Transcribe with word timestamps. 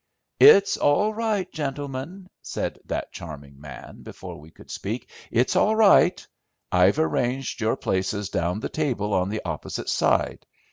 "It's 0.39 0.77
all 0.77 1.13
right, 1.13 1.47
gentlemen," 1.51 2.25
said 2.41 2.79
that 2.85 3.11
charming 3.13 3.61
man, 3.61 4.01
before 4.01 4.39
we 4.39 4.49
could 4.49 4.71
speak; 4.71 5.11
"it's 5.29 5.55
all 5.55 5.75
right. 5.75 6.25
I've 6.71 6.97
arranged 6.97 7.61
your 7.61 7.75
places 7.77 8.29
down 8.29 8.61
the 8.61 8.67
table 8.69 9.13
on 9.13 9.29
the 9.29 9.43
opposite 9.45 9.89
side. 9.89 10.47